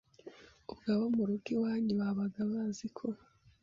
[0.71, 3.05] Ubwo abo mu rugo iwanyu babaga baziko